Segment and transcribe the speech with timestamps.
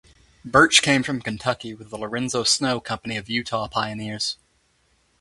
[0.43, 4.35] Burch came from Kentucky with the Lorenzo Snow company of Utah pioneers.